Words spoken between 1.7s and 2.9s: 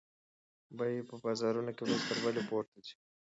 کې ورځ تر بلې پورته